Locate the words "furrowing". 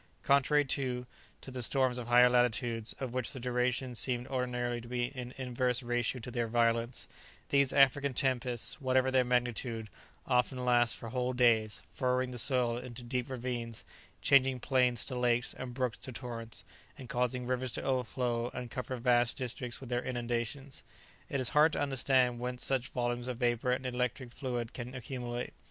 11.93-12.31